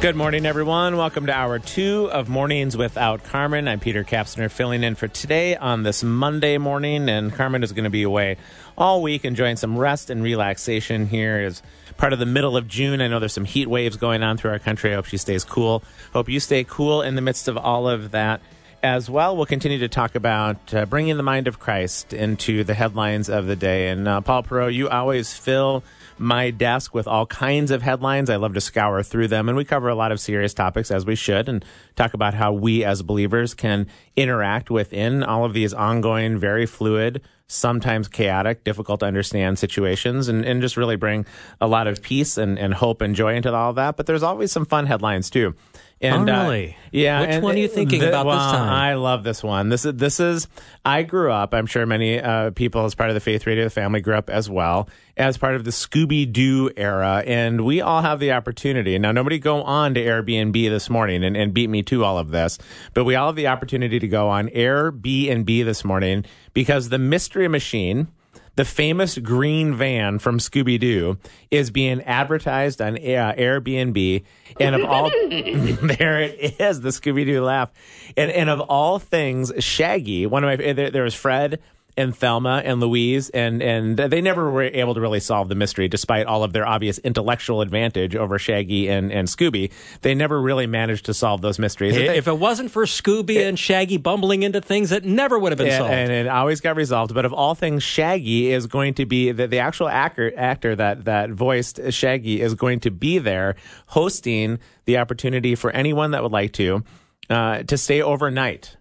[0.00, 0.96] Good morning, everyone.
[0.96, 3.68] Welcome to hour two of Mornings Without Carmen.
[3.68, 7.84] I'm Peter Kapsner filling in for today on this Monday morning, and Carmen is going
[7.84, 8.38] to be away
[8.78, 11.62] all week enjoying some rest and relaxation here as
[11.98, 13.02] part of the middle of June.
[13.02, 14.90] I know there's some heat waves going on through our country.
[14.90, 15.82] I hope she stays cool.
[16.14, 18.40] Hope you stay cool in the midst of all of that
[18.82, 19.36] as well.
[19.36, 23.46] We'll continue to talk about uh, bringing the mind of Christ into the headlines of
[23.46, 23.88] the day.
[23.88, 25.84] And uh, Paul Perot, you always fill
[26.20, 28.30] my desk with all kinds of headlines.
[28.30, 31.06] I love to scour through them, and we cover a lot of serious topics as
[31.06, 31.64] we should, and
[31.96, 37.22] talk about how we as believers can interact within all of these ongoing, very fluid,
[37.46, 41.26] sometimes chaotic, difficult to understand situations, and, and just really bring
[41.60, 43.96] a lot of peace and, and hope and joy into all of that.
[43.96, 45.54] But there's always some fun headlines too.
[46.02, 46.76] And, Oh, uh, really?
[46.92, 47.20] yeah.
[47.20, 48.68] Which and one are you thinking the- about this time?
[48.70, 49.68] I love this one.
[49.68, 50.48] This is this is.
[50.82, 51.52] I grew up.
[51.52, 54.48] I'm sure many uh, people, as part of the Faith Radio, family grew up as
[54.48, 58.98] well as part of the Scooby Doo era, and we all have the opportunity.
[58.98, 62.30] Now, nobody go on to Airbnb this morning and, and beat me to all of
[62.30, 62.56] this,
[62.94, 67.48] but we all have the opportunity to go on Airbnb this morning because the Mystery
[67.48, 68.08] Machine
[68.56, 71.16] the famous green van from Scooby Doo
[71.50, 74.22] is being advertised on uh, Airbnb,
[74.58, 77.70] and of all, there it is, the Scooby Doo laugh,
[78.16, 81.60] and and of all things, Shaggy, one of my there, there was Fred
[81.96, 85.88] and Thelma and Louise, and and they never were able to really solve the mystery,
[85.88, 89.70] despite all of their obvious intellectual advantage over Shaggy and and Scooby.
[90.02, 91.94] They never really managed to solve those mysteries.
[91.94, 95.58] They- If it wasn't for Scooby and Shaggy bumbling into things, it never would have
[95.58, 95.92] been and, solved.
[95.92, 97.14] and it always got resolved.
[97.14, 101.04] But of all things, Shaggy is going to be the, the actual actor, actor that
[101.04, 106.32] that voiced Shaggy is going to be there hosting the opportunity for anyone that would
[106.32, 106.82] like to
[107.28, 108.76] uh, to stay overnight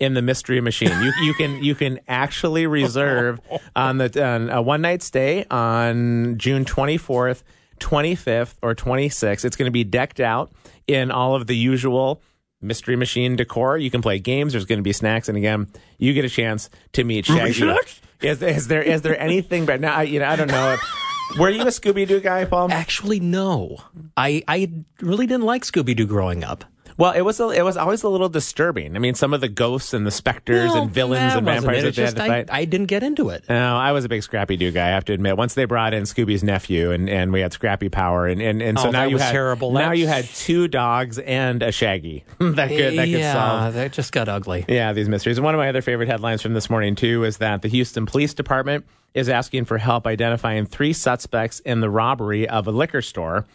[0.00, 0.90] in the mystery machine.
[1.02, 3.38] You you can you can actually reserve
[3.76, 7.44] on the on a one night stay on June twenty fourth.
[7.80, 9.42] 25th or 26th.
[9.42, 10.52] It's going to be decked out
[10.86, 12.20] in all of the usual
[12.60, 13.78] mystery machine decor.
[13.78, 14.52] You can play games.
[14.52, 15.66] There's going to be snacks, and again,
[15.96, 17.64] you get a chance to meet Shaggy.
[18.20, 19.64] Is, is there is there anything?
[19.64, 20.76] But now, I- you know, I don't know.
[21.38, 22.70] Were you a Scooby Doo guy, Paul?
[22.70, 23.78] Actually, no.
[24.14, 26.64] I I really didn't like Scooby Doo growing up.
[27.00, 28.94] Well, it was a, it was always a little disturbing.
[28.94, 31.94] I mean, some of the ghosts and the specters Well, and villains and vampires that
[31.96, 32.48] they had just to I, fight.
[32.52, 33.44] I didn't get into it.
[33.48, 34.88] No, I was a big Scrappy Doo guy.
[34.88, 35.38] I have to admit.
[35.38, 38.78] Once they brought in Scooby's nephew, and, and we had Scrappy Power, and, and, and
[38.78, 39.72] so Oh, now that you was had terrible.
[39.72, 43.74] now That's- you had two dogs and a Shaggy that could that could yeah, solve
[43.74, 44.66] that just got ugly.
[44.68, 45.38] yeah, these mysteries.
[45.38, 48.04] And one of my other favorite headlines from this morning, too, is that the Houston
[48.04, 48.84] Police Department
[49.14, 53.46] is asking for help identifying three suspects in the robbery of a liquor store.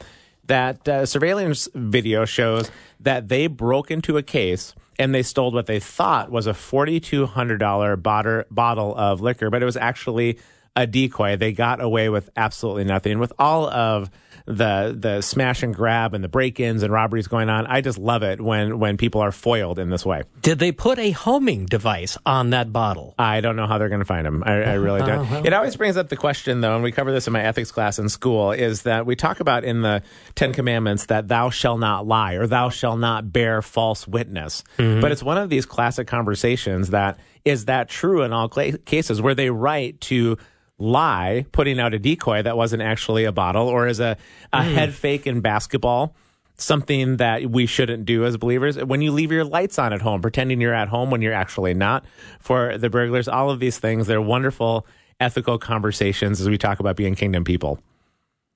[0.47, 2.69] That uh, surveillance video shows
[2.99, 8.01] that they broke into a case and they stole what they thought was a $4,200
[8.01, 10.39] bottle, bottle of liquor, but it was actually
[10.75, 11.35] a decoy.
[11.35, 13.19] They got away with absolutely nothing.
[13.19, 14.09] With all of
[14.45, 18.23] the the smash and grab and the break-ins and robberies going on, I just love
[18.23, 20.23] it when when people are foiled in this way.
[20.41, 23.15] Did they put a homing device on that bottle?
[23.17, 24.43] I don't know how they're going to find him.
[24.45, 25.31] I, I really don't.
[25.31, 27.71] Uh, it always brings up the question, though, and we cover this in my ethics
[27.71, 30.03] class in school, is that we talk about in the
[30.35, 34.63] Ten Commandments that thou shall not lie or thou shall not bear false witness.
[34.77, 35.01] Mm-hmm.
[35.01, 39.35] But it's one of these classic conversations that is that true in all cases where
[39.35, 40.37] they write to
[40.77, 44.17] lie, putting out a decoy that wasn't actually a bottle, or is a,
[44.51, 44.73] a hmm.
[44.73, 46.15] head fake in basketball
[46.57, 48.77] something that we shouldn't do as believers.
[48.77, 51.73] When you leave your lights on at home, pretending you're at home when you're actually
[51.73, 52.05] not.
[52.39, 54.85] For the burglars, all of these things, they're wonderful
[55.19, 57.79] ethical conversations as we talk about being kingdom people.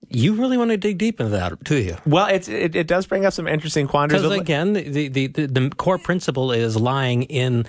[0.08, 1.98] You really want to dig deep into that, do you?
[2.06, 4.24] Well, it's, it, it does bring up some interesting quandaries.
[4.24, 7.66] Because again, the, the, the, the core principle is lying in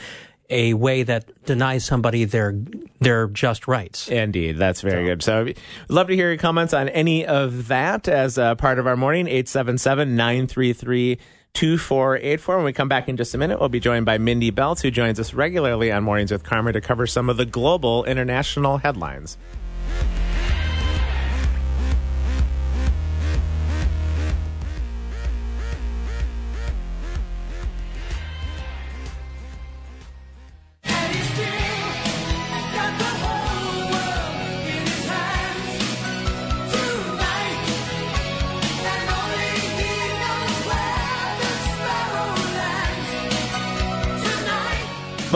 [0.51, 2.59] a way that denies somebody their
[3.01, 4.09] their just rights.
[4.09, 5.23] Indeed, that's very good.
[5.23, 5.59] So, we'd
[5.89, 9.27] love to hear your comments on any of that as a part of our morning.
[9.27, 11.19] 877 933
[11.55, 12.57] 2484.
[12.57, 14.91] When we come back in just a minute, we'll be joined by Mindy Belz, who
[14.91, 19.37] joins us regularly on Mornings with Carmen to cover some of the global international headlines.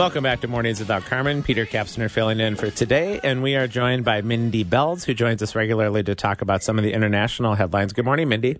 [0.05, 1.41] Welcome back to Mornings Without Carmen.
[1.41, 5.41] Peter Kapsner filling in for today, and we are joined by Mindy Belz, who joins
[5.41, 7.91] us regularly to talk about some of the international headlines.
[7.91, 8.59] Good morning, Mindy.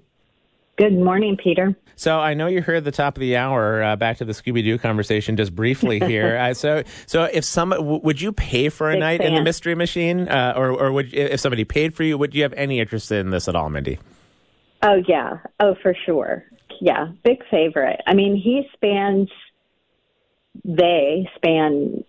[0.76, 1.76] Good morning, Peter.
[1.96, 3.84] So I know you heard the top of the hour.
[3.84, 6.36] Uh, back to the Scooby Doo conversation, just briefly here.
[6.42, 9.44] uh, so, so if some, w- would you pay for a Big night in the.
[9.44, 12.80] Mystery Machine, uh, or or would if somebody paid for you, would you have any
[12.80, 14.00] interest in this at all, Mindy?
[14.82, 15.38] Oh yeah.
[15.60, 16.44] Oh for sure.
[16.82, 17.10] Yeah.
[17.24, 18.02] Big favorite.
[18.08, 19.30] I mean, he spans.
[20.64, 22.04] They span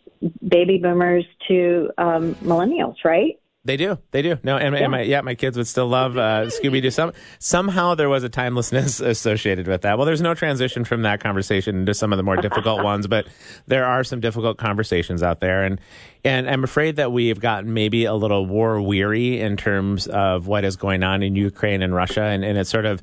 [0.46, 3.38] baby boomers to um, millennials, right?
[3.66, 3.98] They do.
[4.12, 4.38] They do.
[4.44, 6.90] No, and, and my yeah, my kids would still love uh, Scooby Doo.
[6.92, 9.98] Some somehow there was a timelessness associated with that.
[9.98, 13.26] Well, there's no transition from that conversation into some of the more difficult ones, but
[13.66, 15.80] there are some difficult conversations out there, and
[16.24, 20.64] and I'm afraid that we've gotten maybe a little war weary in terms of what
[20.64, 23.02] is going on in Ukraine and Russia, and, and it sort of.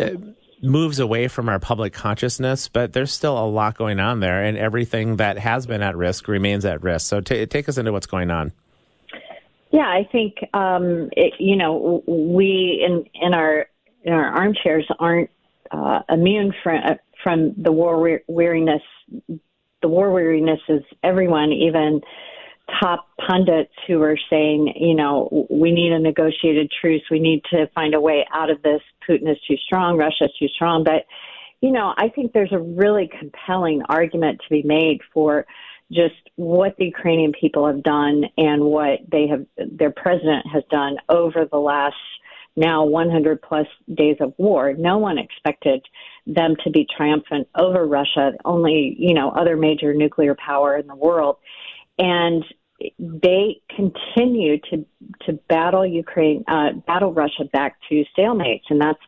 [0.00, 0.10] Uh,
[0.62, 4.56] moves away from our public consciousness, but there's still a lot going on there, and
[4.56, 7.06] everything that has been at risk remains at risk.
[7.06, 8.52] So, ta take us into what's going on.
[9.70, 13.66] Yeah, I think um, it, you know we in in our
[14.04, 15.30] in our armchairs aren't
[15.70, 16.80] uh, immune from
[17.22, 18.82] from the war weariness.
[19.82, 22.00] The war weariness is everyone, even
[22.80, 27.02] top pundits who are saying, you know, we need a negotiated truce.
[27.10, 28.80] We need to find a way out of this.
[29.08, 29.96] Putin is too strong.
[29.96, 30.84] Russia is too strong.
[30.84, 31.06] But,
[31.60, 35.46] you know, I think there's a really compelling argument to be made for
[35.92, 40.96] just what the Ukrainian people have done and what they have, their president has done
[41.08, 41.94] over the last
[42.56, 44.72] now 100 plus days of war.
[44.72, 45.84] No one expected
[46.26, 50.96] them to be triumphant over Russia, only, you know, other major nuclear power in the
[50.96, 51.36] world.
[51.98, 52.44] And
[52.98, 54.84] they continue to
[55.22, 59.00] to battle Ukraine, uh, battle Russia back to stalemates, and that's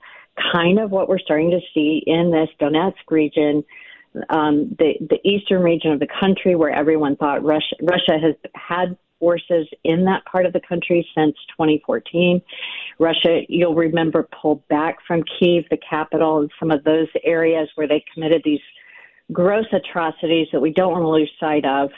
[0.52, 3.64] kind of what we're starting to see in this Donetsk region,
[4.30, 8.96] um, the the eastern region of the country, where everyone thought Russia Russia has had
[9.20, 12.40] forces in that part of the country since 2014.
[12.98, 17.88] Russia, you'll remember, pulled back from Kiev, the capital, and some of those areas where
[17.88, 18.60] they committed these
[19.32, 21.90] gross atrocities that we don't want to lose sight of.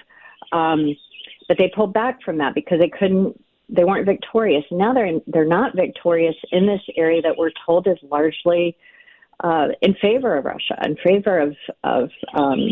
[0.52, 0.96] Um,
[1.48, 4.64] but they pulled back from that because they couldn't they weren't victorious.
[4.70, 8.76] Now they're in, they're not victorious in this area that we're told is largely
[9.44, 12.68] uh, in favor of Russia in favor of of um,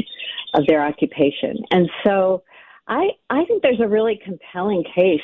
[0.54, 1.58] of their occupation.
[1.70, 2.42] And so
[2.88, 5.20] I I think there's a really compelling case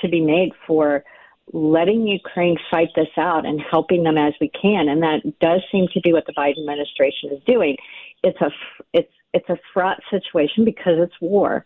[0.00, 1.04] to be made for
[1.52, 4.88] letting Ukraine fight this out and helping them as we can.
[4.88, 7.76] And that does seem to be what the Biden administration is doing.
[8.22, 8.50] It's a
[8.92, 11.64] it's it's a fraught situation because it's war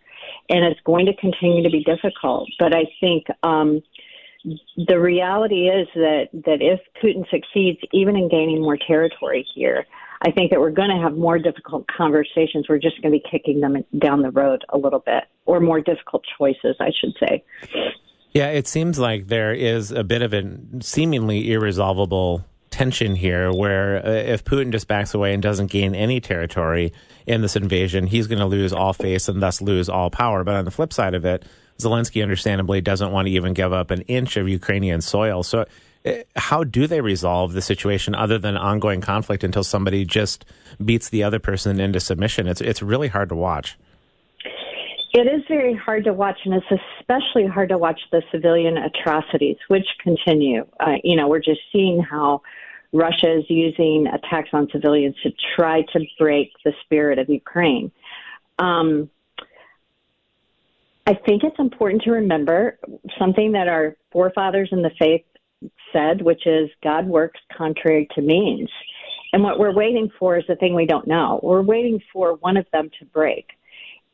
[0.48, 2.48] and it's going to continue to be difficult.
[2.58, 3.82] But I think um,
[4.76, 9.86] the reality is that that if Putin succeeds, even in gaining more territory here,
[10.22, 12.66] I think that we're going to have more difficult conversations.
[12.68, 15.80] We're just going to be kicking them down the road a little bit, or more
[15.80, 17.44] difficult choices, I should say.
[18.32, 24.04] Yeah, it seems like there is a bit of a seemingly irresolvable tension here where
[24.04, 26.92] uh, if Putin just backs away and doesn't gain any territory
[27.26, 30.44] in this invasion, he's going to lose all face and thus lose all power.
[30.44, 31.44] But on the flip side of it,
[31.78, 35.43] Zelensky understandably doesn't want to even give up an inch of Ukrainian soil.
[35.43, 35.67] So,
[36.06, 40.44] uh, how do they resolve the situation other than ongoing conflict until somebody just
[40.82, 42.46] beats the other person into submission?
[42.46, 43.77] It's it's really hard to watch.
[45.12, 49.56] It is very hard to watch, and it's especially hard to watch the civilian atrocities,
[49.69, 50.67] which continue.
[50.79, 52.43] Uh, you know, we're just seeing how
[52.96, 57.91] Russia is using attacks on civilians to try to break the spirit of Ukraine.
[58.58, 59.10] Um,
[61.06, 62.79] I think it's important to remember
[63.19, 65.24] something that our forefathers in the faith
[65.93, 68.69] said, which is God works contrary to means.
[69.32, 71.41] And what we're waiting for is the thing we don't know.
[71.43, 73.46] We're waiting for one of them to break.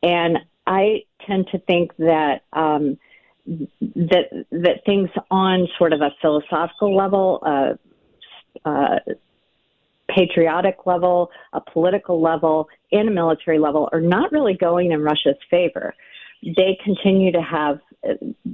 [0.03, 0.37] And
[0.67, 2.97] I tend to think that um,
[3.45, 7.73] that that things on sort of a philosophical level, uh,
[8.65, 8.99] uh,
[10.09, 15.37] patriotic level, a political level, and a military level are not really going in Russia's
[15.49, 15.93] favor.
[16.43, 17.79] They continue to have,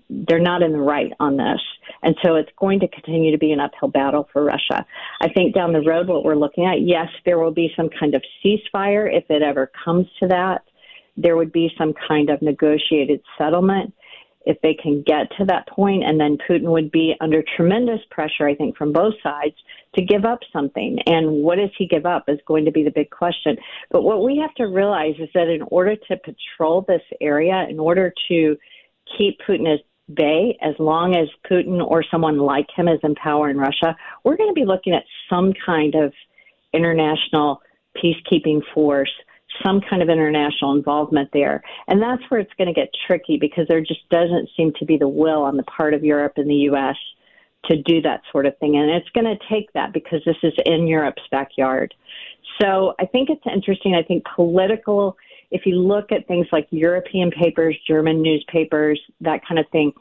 [0.09, 1.59] they're not in the right on this.
[2.03, 4.85] And so it's going to continue to be an uphill battle for Russia.
[5.21, 8.13] I think down the road, what we're looking at, yes, there will be some kind
[8.13, 10.63] of ceasefire if it ever comes to that.
[11.17, 13.93] There would be some kind of negotiated settlement
[14.46, 18.48] if they can get to that point, and then Putin would be under tremendous pressure,
[18.48, 19.55] I think, from both sides
[19.96, 20.98] to give up something.
[21.05, 23.58] And what does he give up is going to be the big question.
[23.91, 27.79] But what we have to realize is that in order to patrol this area, in
[27.79, 28.58] order to
[29.17, 29.81] keep Putin at
[30.15, 34.38] bay, as long as Putin or someone like him is in power in Russia, we're
[34.38, 36.13] going to be looking at some kind of
[36.74, 37.62] international
[37.98, 39.12] peacekeeping force
[39.63, 41.63] some kind of international involvement there.
[41.88, 44.98] And that's where it's going to get tricky because there just doesn't seem to be
[44.98, 46.96] the will on the part of Europe and the U.S.
[47.65, 48.77] to do that sort of thing.
[48.77, 51.94] And it's going to take that because this is in Europe's backyard.
[52.62, 53.96] So I think it's interesting.
[53.96, 55.18] I think political,
[55.51, 59.94] if you look at things like European papers, German newspapers, that kind of thing,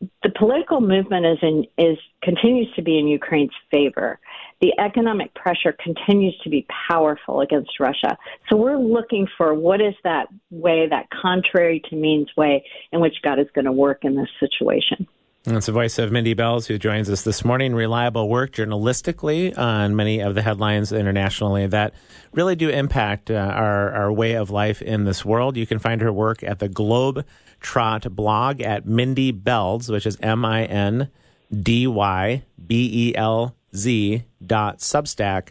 [0.00, 4.18] the political movement is in is continues to be in Ukraine's favor.
[4.60, 8.16] The economic pressure continues to be powerful against Russia.
[8.48, 13.16] So we're looking for what is that way, that contrary to means way in which
[13.22, 15.06] God is going to work in this situation.
[15.46, 17.72] That's the voice of Mindy Belz, who joins us this morning.
[17.72, 21.94] Reliable work journalistically on many of the headlines internationally that
[22.32, 25.56] really do impact uh, our, our way of life in this world.
[25.56, 27.24] You can find her work at the Globe
[27.60, 31.12] Trot blog at Mindy Belz, which is M I N
[31.56, 35.50] D Y B E L Z dot Substack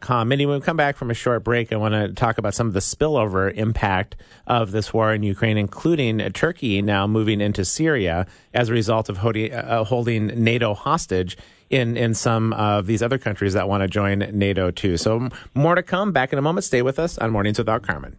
[0.00, 0.28] com.
[0.28, 2.66] Mindy, when we come back from a short break, I want to talk about some
[2.66, 4.16] of the spillover impact
[4.46, 9.18] of this war in Ukraine, including Turkey now moving into Syria as a result of
[9.18, 11.36] holding, uh, holding NATO hostage
[11.70, 14.96] in, in some of these other countries that want to join NATO too.
[14.96, 16.12] So more to come.
[16.12, 16.64] Back in a moment.
[16.64, 18.16] Stay with us on Mornings Without Carmen.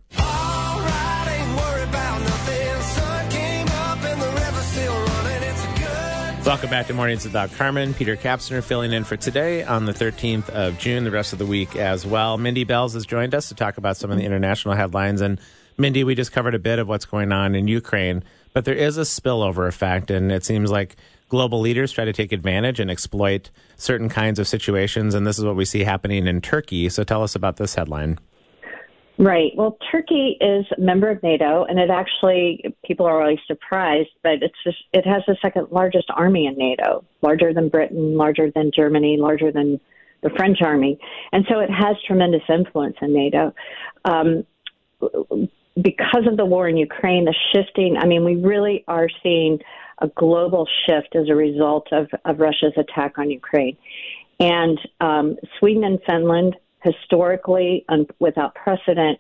[6.46, 7.96] Welcome back to Mornings Without Carmen.
[7.96, 11.46] Peter Kapsner filling in for today on the 13th of June, the rest of the
[11.46, 12.38] week as well.
[12.38, 15.22] Mindy Belz has joined us to talk about some of the international headlines.
[15.22, 15.40] And
[15.80, 18.24] Mindy, we just covered a bit of what's going on in Ukraine,
[18.54, 20.98] but there is a spillover effect, and it seems like
[21.30, 25.16] global leaders try to take advantage and exploit certain kinds of situations.
[25.16, 26.90] And this is what we see happening in Turkey.
[26.90, 28.20] So tell us about this headline.
[29.18, 29.54] Right.
[29.56, 34.44] Well, Turkey is a member of NATO, and it actually people are always surprised, but
[34.44, 38.72] it's just it has the second largest army in NATO, larger than Britain, larger than
[38.76, 39.80] Germany, larger than
[40.22, 41.00] the French army,
[41.32, 43.54] and so it has tremendous influence in NATO.
[44.04, 44.46] Um,
[45.82, 47.98] because of the war in Ukraine, the shifting.
[47.98, 49.60] I mean, we really are seeing
[50.02, 53.78] a global shift as a result of, of Russia's attack on Ukraine,
[54.42, 59.20] and um, Sweden and Finland historically and without precedent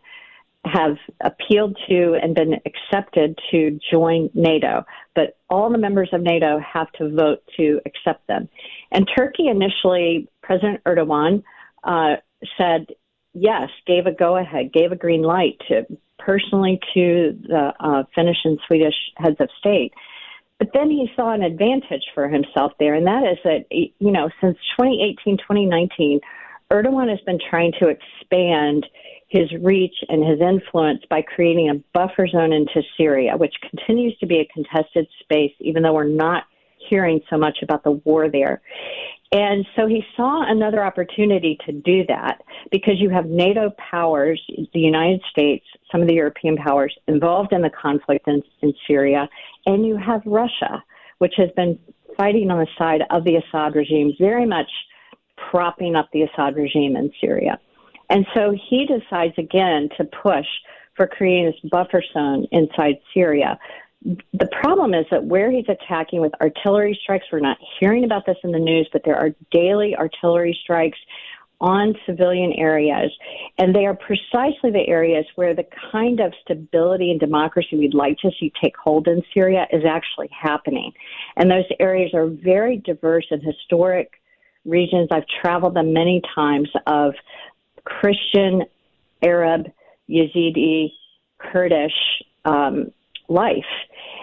[0.65, 6.59] have appealed to and been accepted to join NATO, but all the members of NATO
[6.59, 8.49] have to vote to accept them.
[8.91, 11.43] And Turkey initially, President Erdogan
[11.83, 12.15] uh,
[12.57, 12.87] said
[13.35, 15.85] yes, gave a go ahead, gave a green light to
[16.17, 19.93] personally to the uh, Finnish and Swedish heads of state.
[20.57, 24.29] But then he saw an advantage for himself there, and that is that, you know,
[24.39, 26.21] since 2018, 2019,
[26.71, 28.85] Erdogan has been trying to expand
[29.27, 34.25] his reach and his influence by creating a buffer zone into Syria, which continues to
[34.25, 36.43] be a contested space, even though we're not
[36.89, 38.61] hearing so much about the war there.
[39.31, 42.41] And so he saw another opportunity to do that
[42.71, 44.41] because you have NATO powers,
[44.73, 49.27] the United States, some of the European powers involved in the conflict in, in Syria,
[49.65, 50.83] and you have Russia,
[51.17, 51.77] which has been
[52.15, 54.69] fighting on the side of the Assad regime very much
[55.55, 57.57] propping up the Assad regime in Syria.
[58.09, 60.45] And so he decides again to push
[60.97, 63.57] for creating this buffer zone inside Syria.
[64.33, 68.35] The problem is that where he's attacking with artillery strikes, we're not hearing about this
[68.43, 70.99] in the news, but there are daily artillery strikes
[71.61, 73.11] on civilian areas.
[73.57, 78.17] And they are precisely the areas where the kind of stability and democracy we'd like
[78.19, 80.91] to see take hold in Syria is actually happening.
[81.37, 84.11] And those areas are very diverse and historic
[84.65, 85.09] regions.
[85.11, 87.13] I've traveled them many times of
[87.83, 88.63] Christian,
[89.23, 89.67] Arab,
[90.09, 90.91] Yazidi,
[91.37, 91.93] Kurdish
[92.45, 92.91] um,
[93.27, 93.65] life.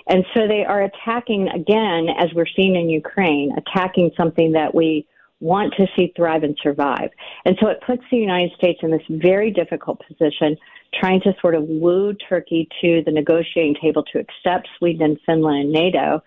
[0.09, 5.07] And so they are attacking, again, as we're seeing in Ukraine, attacking something that we
[5.41, 7.11] want to see thrive and survive.
[7.45, 10.57] And so it puts the United States in this very difficult position,
[10.95, 15.63] trying to sort of woo Turkey to the negotiating table to accept Sweden and Finland
[15.63, 16.23] and NATO.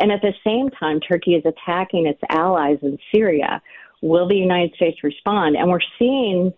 [0.00, 3.62] And at the same time, Turkey is attacking its allies in Syria.
[4.02, 5.56] Will the United States respond?
[5.56, 6.52] And we're seeing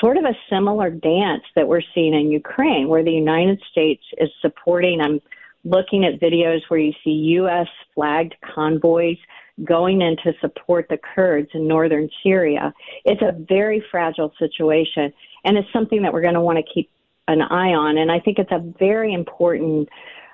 [0.00, 4.28] sort of a similar dance that we're seeing in Ukraine, where the United States is
[4.40, 5.00] supporting.
[5.00, 5.20] I'm
[5.64, 7.68] looking at videos where you see U.S.
[7.94, 9.18] flagged convoys
[9.64, 12.72] going in to support the Kurds in northern Syria.
[13.04, 15.12] It's a very fragile situation,
[15.44, 16.90] and it's something that we're going to want to keep
[17.28, 17.98] an eye on.
[17.98, 19.88] And I think it's a very important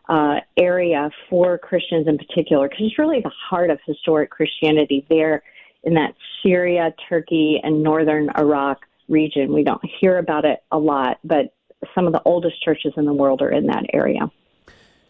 [0.09, 5.43] uh, area for Christians in particular, because it's really the heart of historic Christianity there
[5.85, 9.53] in that Syria, Turkey, and northern Iraq region.
[9.53, 11.55] We don't hear about it a lot, but
[11.95, 14.31] some of the oldest churches in the world are in that area.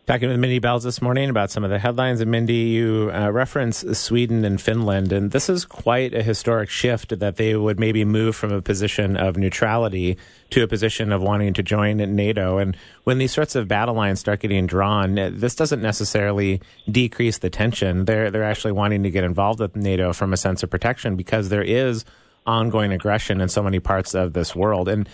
[0.07, 2.21] Talking with Mindy Belz this morning about some of the headlines.
[2.21, 7.19] And Mindy, you uh, reference Sweden and Finland, and this is quite a historic shift
[7.19, 10.17] that they would maybe move from a position of neutrality
[10.51, 12.59] to a position of wanting to join NATO.
[12.59, 17.51] And when these sorts of battle lines start getting drawn, this doesn't necessarily decrease the
[17.51, 18.05] tension.
[18.05, 21.49] They're they're actually wanting to get involved with NATO from a sense of protection because
[21.49, 22.05] there is
[22.47, 24.89] ongoing aggression in so many parts of this world.
[24.89, 25.09] And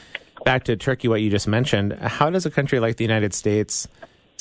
[0.45, 3.89] back to Turkey, what you just mentioned, how does a country like the United States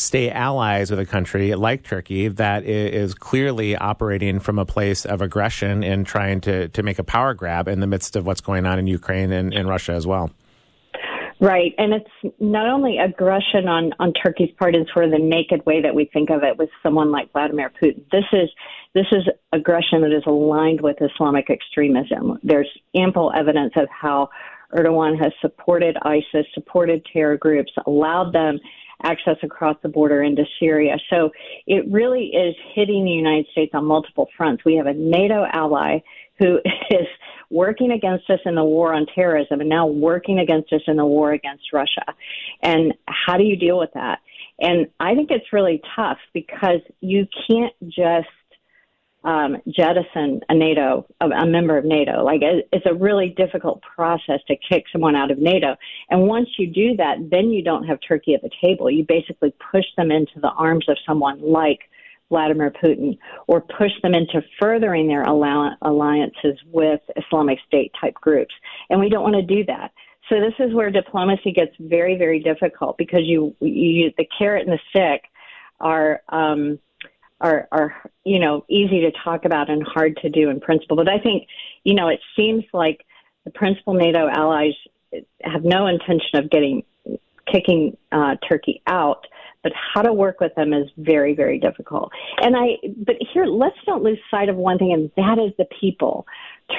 [0.01, 5.21] stay allies with a country like Turkey that is clearly operating from a place of
[5.21, 8.65] aggression and trying to, to make a power grab in the midst of what's going
[8.65, 10.31] on in Ukraine and, and Russia as well.
[11.39, 15.65] Right, and it's not only aggression on on Turkey's part in sort of the naked
[15.65, 18.03] way that we think of it with someone like Vladimir Putin.
[18.11, 18.47] This is
[18.93, 22.37] this is aggression that is aligned with Islamic extremism.
[22.43, 24.29] There's ample evidence of how
[24.71, 28.59] Erdogan has supported ISIS, supported terror groups, allowed them
[29.03, 30.97] access across the border into Syria.
[31.09, 31.31] So
[31.67, 34.63] it really is hitting the United States on multiple fronts.
[34.65, 35.99] We have a NATO ally
[36.39, 37.07] who is
[37.49, 41.05] working against us in the war on terrorism and now working against us in the
[41.05, 42.05] war against Russia.
[42.61, 44.19] And how do you deal with that?
[44.59, 48.27] And I think it's really tough because you can't just
[49.23, 52.23] um, jettison a NATO, a, a member of NATO.
[52.23, 55.75] Like it, it's a really difficult process to kick someone out of NATO.
[56.09, 58.89] And once you do that, then you don't have Turkey at the table.
[58.89, 61.79] You basically push them into the arms of someone like
[62.29, 68.53] Vladimir Putin or push them into furthering their alliances with Islamic State type groups.
[68.89, 69.91] And we don't want to do that.
[70.29, 74.71] So this is where diplomacy gets very, very difficult because you, you the carrot and
[74.71, 75.23] the stick
[75.81, 76.79] are, um,
[77.41, 77.93] are are
[78.23, 80.95] you know easy to talk about and hard to do in principle.
[80.95, 81.47] But I think
[81.83, 83.05] you know it seems like
[83.45, 84.73] the principal NATO allies
[85.43, 86.83] have no intention of getting
[87.51, 89.25] kicking uh, Turkey out,
[89.63, 92.11] but how to work with them is very very difficult.
[92.41, 95.67] And I but here let's don't lose sight of one thing, and that is the
[95.79, 96.25] people.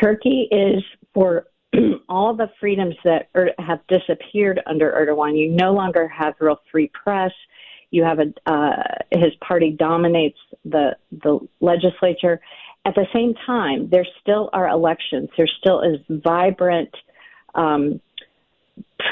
[0.00, 1.46] Turkey is for
[2.08, 5.38] all the freedoms that er, have disappeared under Erdogan.
[5.38, 7.32] You no longer have real free press.
[7.92, 12.40] You have a uh, his party dominates the the legislature.
[12.84, 15.28] At the same time, there still are elections.
[15.36, 16.92] There still is vibrant
[17.54, 18.00] um,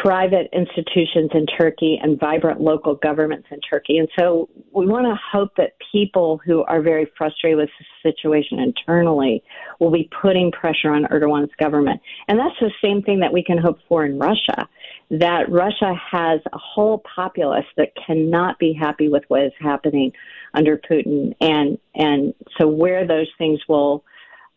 [0.02, 3.98] private institutions in Turkey and vibrant local governments in Turkey.
[3.98, 8.58] And so we want to hope that people who are very frustrated with the situation
[8.58, 9.42] internally
[9.78, 12.00] will be putting pressure on Erdogan's government.
[12.28, 14.68] And that's the same thing that we can hope for in Russia,
[15.10, 20.12] that Russia has a whole populace that cannot be happy with what is happening
[20.54, 21.34] under Putin.
[21.40, 24.04] And, and so where those things will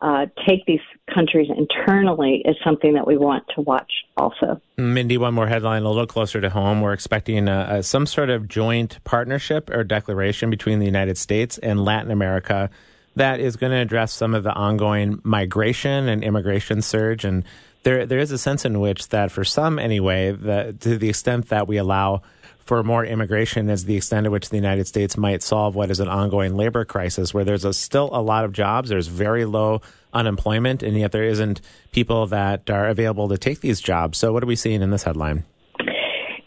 [0.04, 4.60] uh, take these countries internally is something that we want to watch also.
[4.76, 6.82] Mindy, one more headline a little closer to home.
[6.82, 11.56] We're expecting a, a, some sort of joint partnership or declaration between the United States
[11.56, 12.68] and Latin America
[13.16, 17.24] that is going to address some of the ongoing migration and immigration surge.
[17.24, 17.42] And
[17.84, 21.48] there, there is a sense in which that, for some anyway, that to the extent
[21.48, 22.20] that we allow
[22.64, 26.00] for more immigration is the extent to which the United States might solve what is
[26.00, 29.82] an ongoing labor crisis, where there's a, still a lot of jobs, there's very low
[30.12, 31.60] unemployment, and yet there isn't
[31.92, 34.18] people that are available to take these jobs.
[34.18, 35.44] So, what are we seeing in this headline?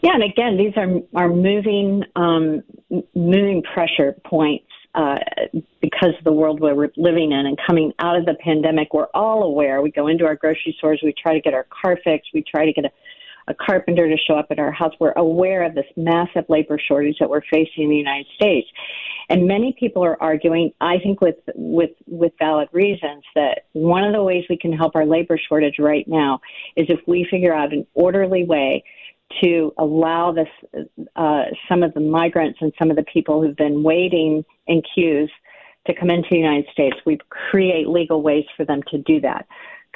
[0.00, 2.62] Yeah, and again, these are are moving um,
[3.14, 5.18] moving pressure points uh,
[5.80, 8.94] because of the world we're living in and coming out of the pandemic.
[8.94, 9.82] We're all aware.
[9.82, 12.64] We go into our grocery stores, we try to get our car fixed, we try
[12.64, 12.90] to get a
[13.48, 14.92] a carpenter to show up at our house.
[15.00, 18.68] We're aware of this massive labor shortage that we're facing in the United States.
[19.30, 24.12] And many people are arguing, I think with, with, with valid reasons, that one of
[24.12, 26.40] the ways we can help our labor shortage right now
[26.76, 28.84] is if we figure out an orderly way
[29.42, 30.48] to allow this,
[31.16, 35.30] uh, some of the migrants and some of the people who've been waiting in queues
[35.86, 36.96] to come into the United States.
[37.04, 39.46] We create legal ways for them to do that.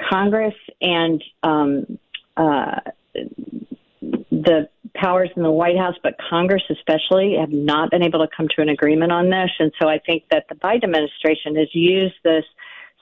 [0.09, 1.99] Congress and um,
[2.37, 2.79] uh,
[3.13, 8.47] the powers in the White House, but Congress especially, have not been able to come
[8.55, 9.49] to an agreement on this.
[9.59, 12.43] And so I think that the Biden administration has used this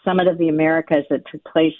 [0.03, 1.73] Summit of the Americas that took place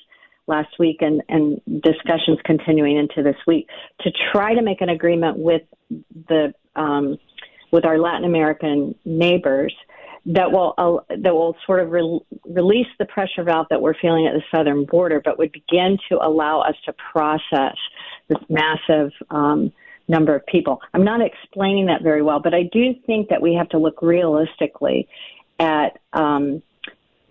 [0.48, 3.68] last week and, and discussions continuing into this week
[4.02, 5.64] to try to make an agreement with
[6.28, 7.18] the um,
[7.72, 9.74] with our Latin American neighbors
[10.26, 14.28] that will uh, that will sort of re- release the pressure valve that we're feeling
[14.28, 17.76] at the southern border, but would begin to allow us to process
[18.28, 19.72] this massive um,
[20.08, 20.80] number of people.
[20.94, 24.02] I'm not explaining that very well, but I do think that we have to look
[24.02, 25.08] realistically
[25.60, 26.62] at um,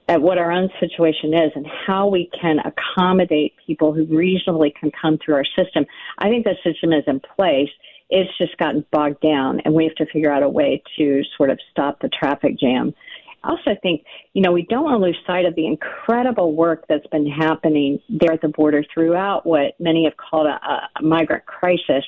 [0.08, 4.90] at what our own situation is and how we can accommodate people who reasonably can
[5.00, 5.86] come through our system.
[6.18, 7.68] I think the system is in place.
[8.10, 11.50] It's just gotten bogged down, and we have to figure out a way to sort
[11.50, 12.94] of stop the traffic jam.
[13.42, 16.84] I also think, you know, we don't want to lose sight of the incredible work
[16.88, 20.60] that's been happening there at the border throughout what many have called a,
[20.98, 22.04] a migrant crisis,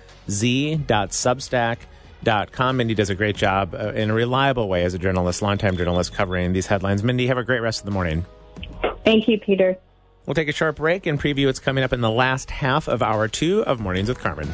[2.23, 2.77] z.substack.com.
[2.77, 6.13] Mindy does a great job uh, in a reliable way as a journalist, longtime journalist,
[6.13, 7.03] covering these headlines.
[7.03, 8.25] Mindy, have a great rest of the morning.
[9.05, 9.77] Thank you, Peter.
[10.25, 13.03] We'll take a short break and preview what's coming up in the last half of
[13.03, 14.47] hour two of Mornings with Carmen.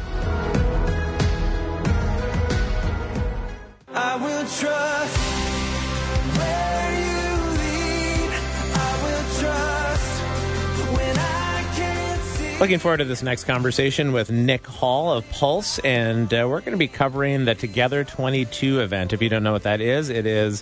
[12.60, 16.74] Looking forward to this next conversation with Nick Hall of Pulse, and uh, we're going
[16.74, 19.14] to be covering the Together 22 event.
[19.14, 20.62] If you don't know what that is, it is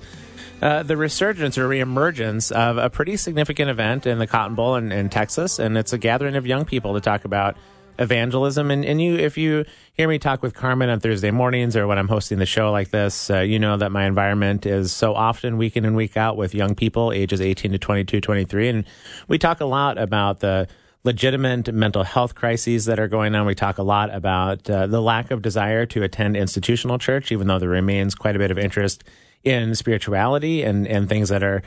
[0.62, 4.92] uh, the resurgence or reemergence of a pretty significant event in the Cotton Bowl in,
[4.92, 7.58] in Texas, and it's a gathering of young people to talk about
[7.98, 8.70] evangelism.
[8.70, 11.98] And, and you, if you hear me talk with Carmen on Thursday mornings or when
[11.98, 15.58] I'm hosting the show like this, uh, you know that my environment is so often
[15.58, 18.70] week in and week out with young people, ages 18 to 22, 23.
[18.70, 18.86] And
[19.28, 20.68] we talk a lot about the
[21.04, 23.46] legitimate mental health crises that are going on.
[23.46, 27.48] We talk a lot about uh, the lack of desire to attend institutional church, even
[27.48, 29.04] though there remains quite a bit of interest
[29.44, 31.62] in spirituality and, and things that are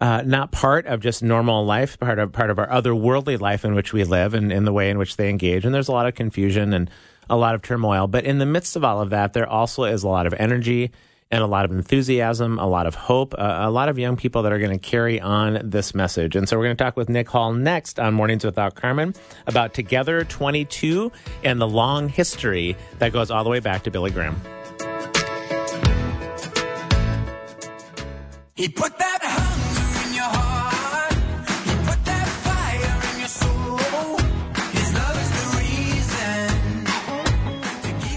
[0.00, 3.74] uh, not part of just normal life, part of part of our otherworldly life in
[3.74, 5.64] which we live, and in the way in which they engage.
[5.64, 6.90] And there's a lot of confusion and
[7.28, 8.06] a lot of turmoil.
[8.06, 10.92] But in the midst of all of that, there also is a lot of energy
[11.30, 14.42] and a lot of enthusiasm, a lot of hope, uh, a lot of young people
[14.42, 16.36] that are going to carry on this message.
[16.36, 19.14] And so we're going to talk with Nick Hall next on Mornings Without Carmen
[19.46, 21.10] about Together 22
[21.42, 24.40] and the long history that goes all the way back to Billy Graham.
[28.54, 29.16] He put that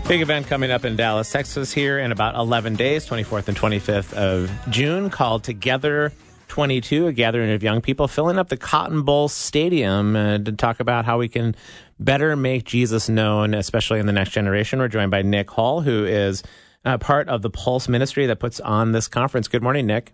[0.09, 4.11] Big event coming up in Dallas, Texas here in about 11 days, 24th and 25th
[4.13, 6.11] of June, called Together
[6.47, 10.79] 22, a gathering of young people filling up the Cotton Bowl Stadium uh, to talk
[10.79, 11.55] about how we can
[11.99, 14.79] better make Jesus known, especially in the next generation.
[14.79, 16.41] We're joined by Nick Hall, who is
[16.83, 19.47] uh, part of the Pulse Ministry that puts on this conference.
[19.47, 20.13] Good morning, Nick.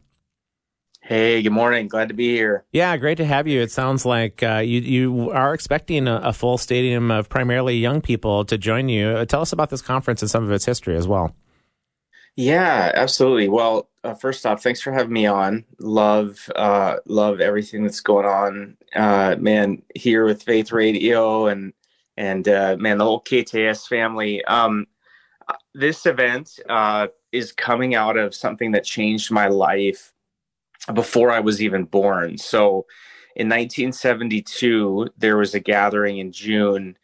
[1.08, 1.88] Hey, good morning.
[1.88, 2.66] Glad to be here.
[2.72, 3.62] Yeah, great to have you.
[3.62, 8.02] It sounds like uh, you you are expecting a, a, full stadium of primarily young
[8.02, 9.10] people to join you.
[9.10, 11.36] Uh, tell us about this conference and some of its history as well.
[12.36, 13.50] Yeah, absolutely.
[13.50, 15.64] Well, uh, first off, thanks for having me on.
[15.78, 19.84] Love uh, love everything that's going on, uh, man.
[19.94, 21.72] Here with Faith Radio and
[22.18, 24.44] and uh, man, the whole KTIS family.
[24.46, 24.88] Um,
[25.76, 26.58] this event
[27.32, 30.15] is coming out of something that changed my life
[30.94, 32.38] before I was even born.
[32.38, 32.86] So
[33.36, 36.98] in 1972, there was a gathering in June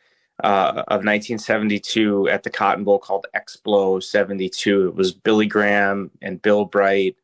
[0.44, 4.88] uh, of 1972 at the Cotton Bowl called Explo 72.
[4.88, 7.16] It was Billy Graham and Bill Bright,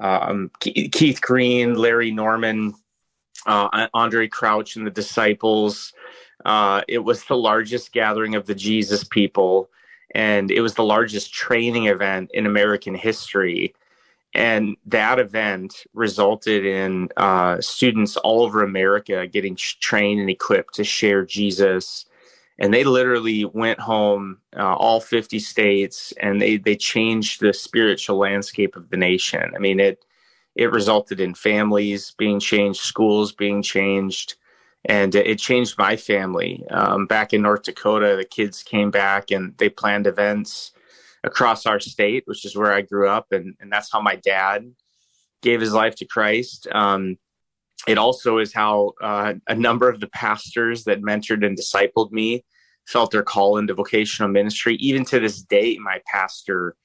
[0.00, 2.74] um, Keith Green, Larry Norman,
[3.46, 5.92] uh, Andraé Crouch, and the Disciples.
[6.44, 9.68] Uh, it was the largest gathering of the Jesus people,
[10.14, 13.74] and it was the largest training event in American history.
[14.34, 20.84] And that event resulted in uh, students all over America getting trained and equipped to
[20.84, 22.06] share Jesus.
[22.58, 28.18] And they literally went home, uh, all 50 states, and they, they changed the spiritual
[28.18, 29.52] landscape of the nation.
[29.54, 30.04] I mean, it,
[30.56, 34.34] it resulted in families being changed, schools being changed,
[34.84, 36.64] and it changed my family.
[36.70, 40.72] Um, back in North Dakota, the kids came back and they planned events
[41.24, 44.70] across our state, which is where I grew up, and, and that's how my dad
[45.42, 46.68] gave his life to Christ.
[46.70, 47.16] Um,
[47.86, 52.44] it also is how uh, a number of the pastors that mentored and discipled me
[52.86, 54.76] felt their call into vocational ministry.
[54.76, 56.76] Even to this day, my pastor.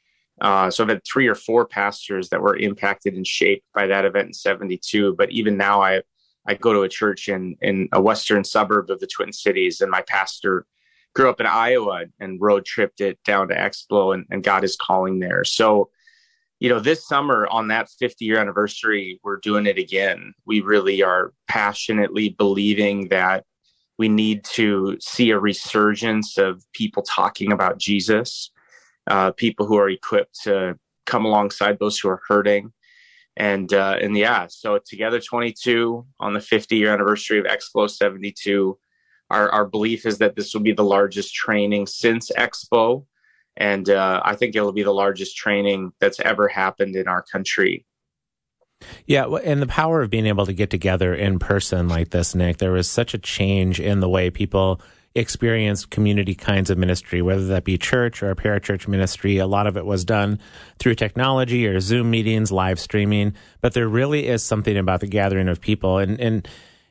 [0.42, 4.06] Uh, so I've had three or four pastors that were impacted and shaped by that
[4.06, 5.16] event in '72.
[5.18, 6.02] But even now, I
[6.46, 9.92] I go to a church in in a western suburb of the Twin Cities, and
[9.92, 10.66] my pastor
[11.20, 14.78] grew up in Iowa and road tripped it down to Explo and, and got his
[14.78, 15.44] calling there.
[15.44, 15.90] So
[16.62, 20.34] you know, this summer on that 50 year anniversary, we're doing it again.
[20.46, 23.44] We really are passionately believing that
[23.98, 28.52] we need to see a resurgence of people talking about Jesus,
[29.08, 32.72] uh, people who are equipped to come alongside those who are hurting.
[33.36, 38.78] And, uh, and yeah, so Together 22 on the 50 year anniversary of Explo 72,
[39.30, 43.06] our, our belief is that this will be the largest training since Explo.
[43.58, 47.86] And uh, I think it'll be the largest training that's ever happened in our country.
[49.06, 52.58] Yeah, and the power of being able to get together in person like this, Nick,
[52.58, 54.82] there was such a change in the way people
[55.16, 59.38] experience community kinds of ministry, whether that be church or a parachurch ministry.
[59.38, 60.40] A lot of it was done
[60.78, 63.34] through technology or Zoom meetings, live streaming.
[63.60, 65.98] But there really is something about the gathering of people.
[65.98, 66.48] And, and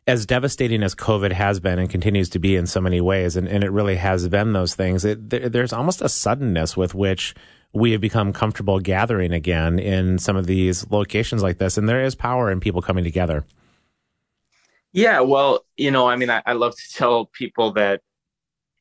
[0.08, 3.46] as devastating as COVID has been and continues to be in so many ways, and,
[3.46, 7.34] and it really has been those things, it, there, there's almost a suddenness with which
[7.74, 11.76] we have become comfortable gathering again in some of these locations like this.
[11.76, 13.44] And there is power in people coming together.
[14.92, 18.00] Yeah, well, you know, I mean, I, I love to tell people that,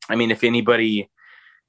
[0.07, 1.09] I mean, if anybody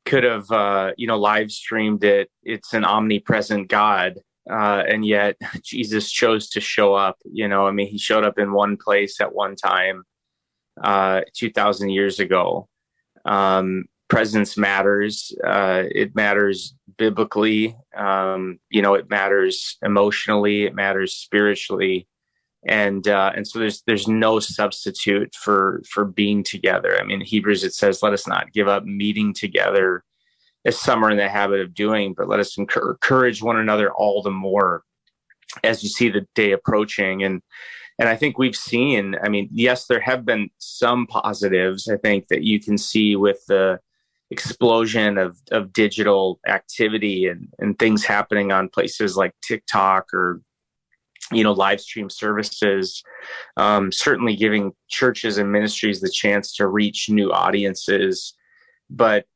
[0.05, 5.37] could have, uh, you know, live streamed it, it's an omnipresent God uh, and yet
[5.63, 7.19] Jesus chose to show up.
[7.25, 10.05] You know, I mean, he showed up in one place at one time,
[10.83, 12.69] uh, two thousand years ago.
[13.25, 15.35] Um, presence matters.
[15.45, 17.77] Uh, it matters biblically.
[17.97, 20.65] Um, you know, it matters emotionally.
[20.65, 22.09] It matters spiritually,
[22.67, 26.99] and uh, and so there's there's no substitute for for being together.
[26.99, 30.05] I mean, Hebrews it says, "Let us not give up meeting together."
[30.65, 34.23] As some are in the habit of doing, but let us encourage one another all
[34.23, 34.83] the more
[35.65, 37.23] as you see the day approaching.
[37.23, 37.43] And
[37.99, 42.29] and I think we've seen, I mean, yes, there have been some positives, I think,
[42.29, 43.81] that you can see with the
[44.31, 50.41] explosion of, of digital activity and, and things happening on places like TikTok or,
[51.33, 53.03] you know, live stream services,
[53.57, 58.33] um, certainly giving churches and ministries the chance to reach new audiences.
[58.89, 59.27] But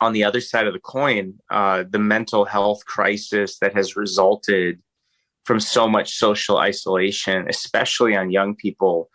[0.00, 4.80] on the other side of the coin, uh, the mental health crisis that has resulted
[5.44, 9.08] from so much social isolation, especially on young people,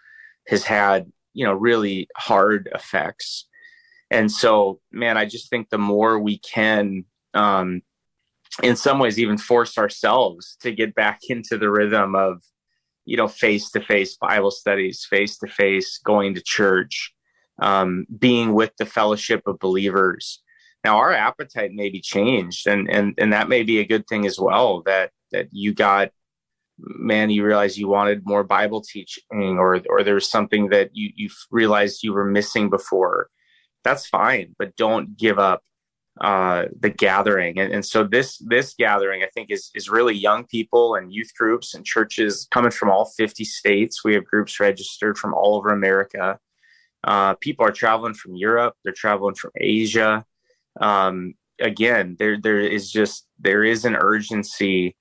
[0.48, 3.48] has had you know really hard effects.
[4.12, 7.82] And so, man, I just think the more we can, um,
[8.62, 12.44] in some ways, even force ourselves to get back into the rhythm of,
[13.06, 17.14] you know, face to face Bible studies, face to face going to church,
[17.62, 20.44] um, being with the fellowship of believers
[20.84, 24.26] now our appetite may be changed, and and and that may be a good thing
[24.26, 24.82] as well.
[24.84, 26.12] That that you got,
[26.78, 31.12] man, you realize you wanted more Bible teaching, or or there was something that you
[31.16, 33.30] you realized you were missing before.
[33.84, 35.62] That's fine, but don't give up
[36.22, 37.60] uh, the gathering.
[37.60, 41.32] And, and so this this gathering, I think, is is really young people and youth
[41.38, 44.04] groups and churches coming from all 50 states.
[44.04, 46.40] We have groups registered from all over America.
[47.06, 48.76] Uh, people are traveling from Europe.
[48.84, 50.26] They're traveling from Asia
[50.80, 54.96] um, again, there there is just there is an urgency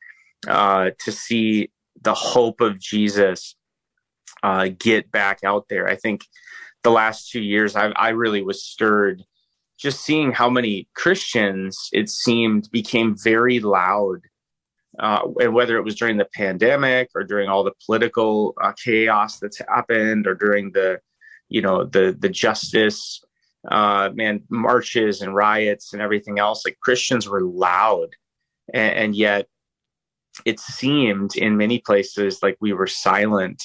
[0.49, 3.55] uh, to see the hope of Jesus
[4.43, 5.89] uh, get back out there.
[5.89, 6.25] I think
[6.83, 9.23] the last two years, I, I really was stirred
[9.79, 14.21] just seeing how many Christians it seemed became very loud.
[14.99, 19.39] Uh, and whether it was during the pandemic or during all the political uh, chaos
[19.39, 21.01] that's happened or during the
[21.49, 23.25] you know the the justice
[23.71, 26.65] uh, man, marches and riots and everything else.
[26.65, 28.11] Like Christians were loud,
[28.73, 29.47] and, and yet
[30.45, 33.63] it seemed in many places like we were silent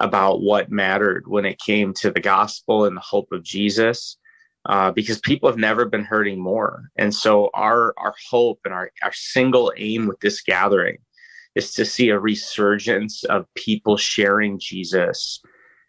[0.00, 4.18] about what mattered when it came to the gospel and the hope of Jesus.
[4.64, 6.84] Uh, because people have never been hurting more.
[6.94, 10.98] And so our our hope and our, our single aim with this gathering
[11.56, 15.40] is to see a resurgence of people sharing Jesus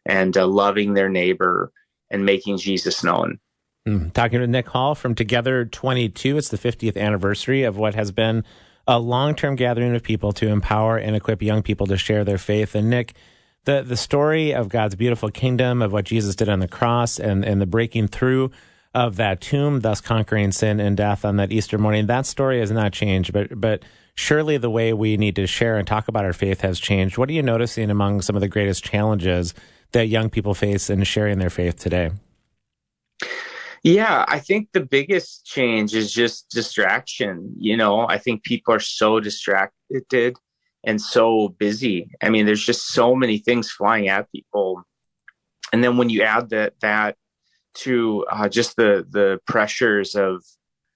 [0.06, 1.72] and uh, loving their neighbor
[2.10, 3.40] and making Jesus known.
[3.88, 4.14] Mm.
[4.14, 6.38] Talking to Nick Hall from Together 22.
[6.38, 8.44] It's the 50th anniversary of what has been
[8.88, 12.38] a long term gathering of people to empower and equip young people to share their
[12.38, 12.76] faith.
[12.76, 13.14] And Nick,
[13.66, 17.44] the, the story of God's beautiful kingdom, of what Jesus did on the cross, and,
[17.44, 18.52] and the breaking through
[18.94, 22.72] of that tomb, thus conquering sin and death on that Easter morning, that story has
[22.72, 23.34] not changed.
[23.34, 23.84] But, but
[24.16, 27.18] surely the way we need to share and talk about our faith has changed.
[27.18, 29.54] What are you noticing among some of the greatest challenges
[29.94, 32.12] that young people face in sharing their faith today?
[33.84, 37.54] Yeah, I think the biggest change is just distraction.
[37.58, 40.38] You know, I think people are so distracted
[40.86, 42.10] and so busy.
[42.22, 44.84] I mean, there's just so many things flying at people.
[45.74, 47.18] And then when you add that that
[47.76, 50.44] to uh, just the the pressures of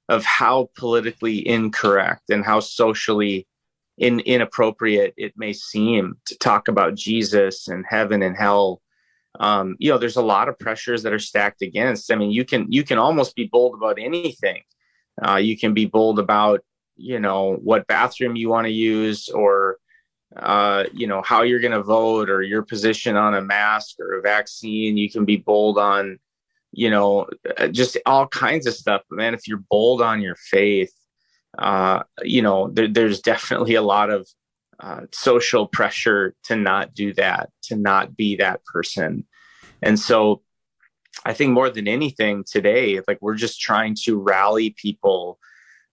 [0.10, 3.46] of how politically incorrect and how socially
[3.98, 8.82] in, inappropriate it may seem to talk about Jesus and heaven and hell,
[9.40, 12.12] um, you know, there's a lot of pressures that are stacked against.
[12.12, 14.64] I mean, you can you can almost be bold about anything.
[15.26, 16.62] Uh, you can be bold about
[16.96, 19.78] you know what bathroom you want to use or
[20.36, 24.18] uh, you know how you're going to vote or your position on a mask or
[24.18, 24.98] a vaccine.
[24.98, 26.20] You can be bold on
[26.72, 29.04] you know uh, just all kinds of stuff.
[29.10, 30.94] But man, if you're bold on your faith,
[31.60, 34.28] uh, you know there, there's definitely a lot of
[34.80, 39.26] uh, social pressure to not do that, to not be that person.
[39.82, 40.42] And so
[41.26, 45.40] I think more than anything today, like we're just trying to rally people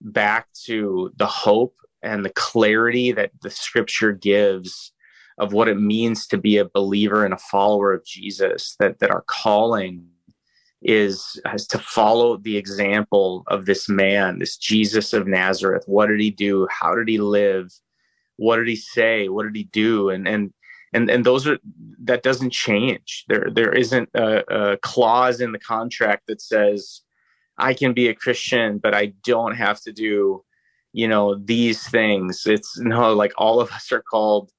[0.01, 4.91] back to the hope and the clarity that the scripture gives
[5.37, 9.11] of what it means to be a believer and a follower of Jesus, that, that
[9.11, 10.07] our calling
[10.81, 15.83] is has to follow the example of this man, this Jesus of Nazareth.
[15.87, 16.67] What did he do?
[16.69, 17.71] How did he live?
[18.37, 19.29] What did he say?
[19.29, 20.09] What did he do?
[20.09, 20.53] And and
[20.93, 21.57] and and those are
[22.03, 23.25] that doesn't change.
[23.27, 27.01] There there isn't a, a clause in the contract that says
[27.57, 30.43] I can be a Christian, but I don't have to do,
[30.93, 32.43] you know, these things.
[32.45, 34.51] It's you no, like all of us are called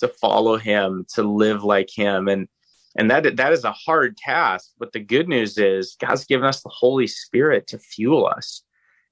[0.00, 2.28] to follow him, to live like him.
[2.28, 2.48] And,
[2.96, 4.70] and that, that is a hard task.
[4.78, 8.62] But the good news is God's given us the Holy Spirit to fuel us.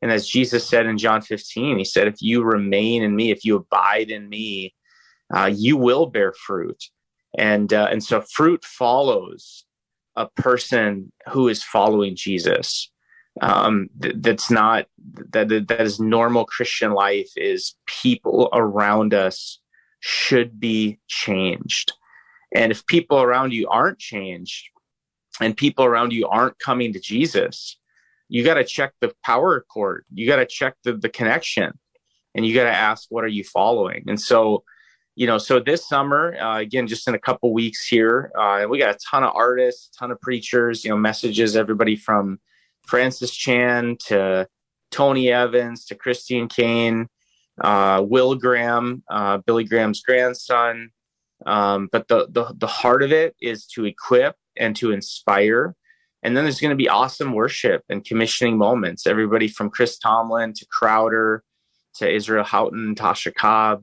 [0.01, 3.45] And as Jesus said in John 15, he said, if you remain in me, if
[3.45, 4.75] you abide in me,
[5.35, 6.83] uh, you will bear fruit.
[7.37, 9.65] And, uh, and so fruit follows
[10.17, 12.91] a person who is following Jesus
[13.41, 14.87] um, th- that's not
[15.31, 19.61] that that is normal Christian life is people around us
[20.01, 21.93] should be changed,
[22.55, 24.69] and if people around you aren't changed,
[25.41, 27.79] and people around you aren't coming to Jesus,
[28.29, 30.05] you got to check the power cord.
[30.13, 31.79] You got to check the the connection,
[32.35, 34.05] and you got to ask, what are you following?
[34.07, 34.65] And so.
[35.21, 38.79] You know, so this summer, uh, again, just in a couple weeks here, uh, we
[38.79, 42.39] got a ton of artists, ton of preachers, you know, messages, everybody from
[42.87, 44.47] Francis Chan to
[44.93, 47.09] Tony Evans to Christine Caine,
[47.61, 50.91] uh, Will Graham, uh, Billy Graham's grandson.
[51.47, 55.75] Um, but the, the the heart of it is to equip and to inspire.
[56.29, 59.07] And then there's going to be awesome worship and commissioning moments.
[59.07, 61.43] Everybody from Chris Tomlin to Crowder
[61.95, 63.83] to Israel Houghton, Tasha Cobb,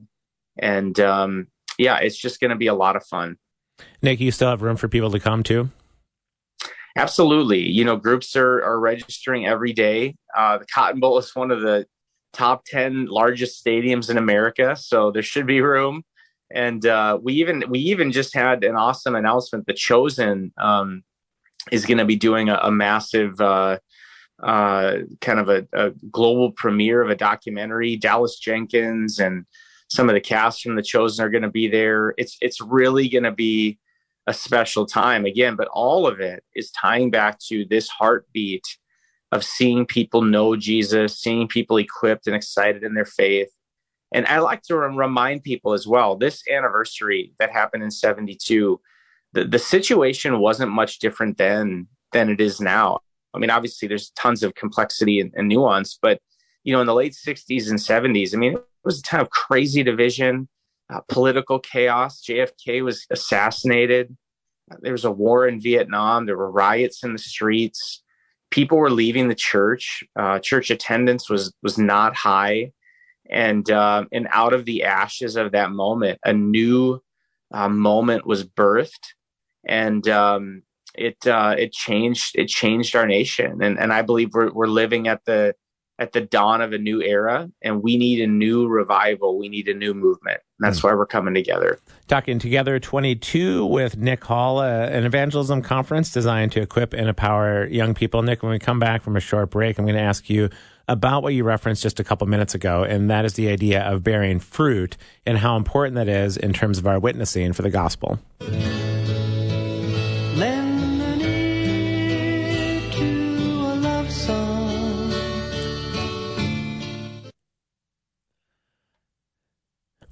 [0.56, 3.36] and um, yeah, it's just going to be a lot of fun.
[4.00, 5.70] Nick, you still have room for people to come too?
[6.96, 7.68] Absolutely.
[7.68, 10.14] You know, groups are, are registering every day.
[10.32, 11.84] Uh, the Cotton Bowl is one of the
[12.32, 14.76] top 10 largest stadiums in America.
[14.76, 16.04] So there should be room.
[16.54, 19.66] And uh, we even we even just had an awesome announcement.
[19.66, 21.02] The Chosen um,
[21.72, 23.78] is going to be doing a, a massive uh,
[24.42, 27.96] uh, kind of a, a, global premiere of a documentary.
[27.96, 29.46] Dallas Jenkins and
[29.88, 32.14] some of the cast from The Chosen are going to be there.
[32.18, 33.78] It's it's really going to be
[34.26, 38.64] a special time again, but all of it is tying back to this heartbeat
[39.32, 43.48] of seeing people know Jesus, seeing people equipped and excited in their faith.
[44.12, 48.80] And I like to remind people as well this anniversary that happened in 72,
[49.32, 53.00] the, the situation wasn't much different then than it is now.
[53.34, 56.20] I mean, obviously, there's tons of complexity and, and nuance, but
[56.64, 59.30] you know, in the late 60s and 70s, I mean, it was a time of
[59.30, 60.48] crazy division
[60.92, 62.22] uh, political chaos.
[62.22, 64.16] JFK was assassinated.
[64.80, 66.26] There was a war in Vietnam.
[66.26, 68.02] There were riots in the streets.
[68.50, 70.04] People were leaving the church.
[70.16, 72.72] Uh, church attendance was was not high,
[73.30, 77.00] and uh, and out of the ashes of that moment, a new
[77.52, 79.14] uh, moment was birthed,
[79.64, 80.62] and um,
[80.94, 83.62] it uh, it changed it changed our nation.
[83.62, 85.54] And and I believe we're we're living at the
[85.98, 89.38] at the dawn of a new era and we need a new revival.
[89.38, 90.40] We need a new movement.
[90.58, 90.84] And that's mm.
[90.84, 91.78] why we're coming together.
[92.06, 97.66] Talking together 22 with nick hall uh, an evangelism conference designed to equip and empower
[97.66, 98.22] young people.
[98.22, 100.50] Nick when we come back from a short break i'm going to ask you
[100.88, 104.04] about what you referenced just a couple minutes ago and that is the idea of
[104.04, 108.18] bearing fruit and how important that is in terms of our witnessing for the gospel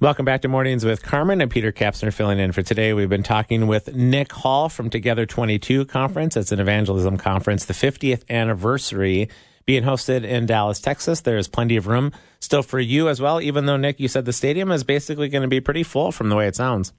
[0.01, 2.93] Welcome back to Mornings with Carmen and Peter Kapsner filling in for today.
[2.93, 6.37] We've been talking with Nick Hall from Together 22 conference.
[6.37, 9.29] It's an evangelism conference, the 50th anniversary
[9.65, 11.21] being hosted in Dallas, Texas.
[11.21, 14.33] There's plenty of room still for you as well, even though Nick, you said the
[14.33, 16.93] stadium is basically going to be pretty full from the way it sounds.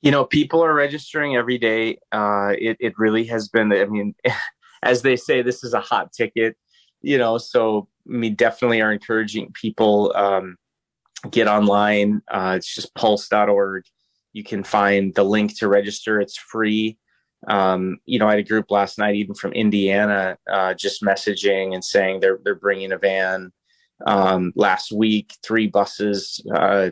[0.00, 1.98] You know, people are registering every day.
[2.10, 4.14] Uh, it, it really has been, I mean,
[4.82, 6.56] as they say, this is a hot ticket,
[7.02, 10.56] you know, so we definitely are encouraging people, um,
[11.30, 12.22] get online.
[12.30, 13.84] Uh, it's just pulse.org.
[14.32, 16.20] You can find the link to register.
[16.20, 16.96] It's free.
[17.48, 21.74] Um, you know, I had a group last night, even from Indiana, uh, just messaging
[21.74, 23.52] and saying they're they're bringing a van.
[24.06, 26.90] Um, last week, three buses, uh,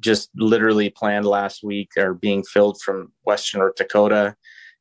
[0.00, 4.34] just literally planned last week, are being filled from Western North Dakota,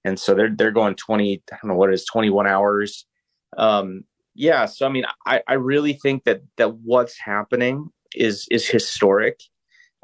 [0.03, 1.41] and so they're they're going twenty.
[1.51, 3.05] I don't know what it is, twenty one hours.
[3.57, 4.03] Um,
[4.35, 9.39] yeah, so I mean, I, I really think that that what's happening is is historic.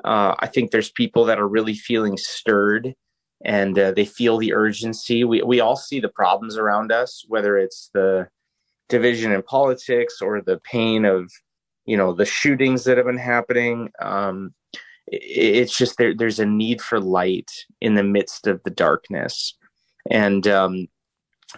[0.04, 2.96] Uh, I think there's people that are really feeling stirred
[3.44, 5.24] and uh, they feel the urgency.
[5.24, 8.28] We we all see the problems around us, whether it's the
[8.90, 11.32] division in politics or the pain of
[11.86, 13.90] you know the shootings that have been happening.
[14.02, 14.54] Um,
[15.08, 15.22] it,
[15.58, 16.16] it's just there.
[16.16, 19.58] There's a need for light in the midst of the darkness,
[20.10, 20.88] and um,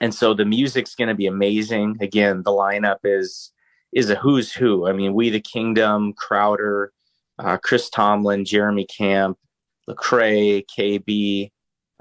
[0.01, 1.97] and so the music's going to be amazing.
[2.01, 3.51] Again, the lineup is
[3.93, 4.87] is a who's who.
[4.87, 6.91] I mean, We the Kingdom, Crowder,
[7.39, 9.37] uh, Chris Tomlin, Jeremy Camp,
[9.89, 11.51] Lecrae, KB.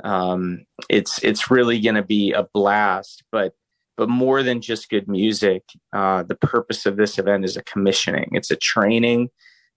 [0.05, 3.25] Um, it's it's really going to be a blast.
[3.33, 3.55] But
[3.97, 8.29] but more than just good music, uh, the purpose of this event is a commissioning.
[8.33, 9.31] It's a training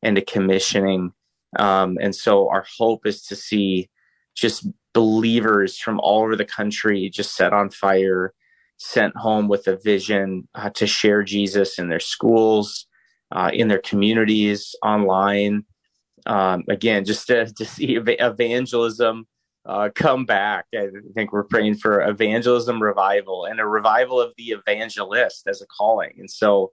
[0.03, 1.13] and a commissioning.
[1.57, 3.89] Um, and so our hope is to see
[4.35, 8.33] just believers from all over the country just set on fire,
[8.77, 12.87] sent home with a vision uh, to share Jesus in their schools,
[13.31, 15.63] uh, in their communities, online.
[16.25, 19.27] Um, again, just to, to see evangelism
[19.67, 20.65] uh, come back.
[20.73, 25.67] I think we're praying for evangelism revival and a revival of the evangelist as a
[25.67, 26.13] calling.
[26.17, 26.71] And so,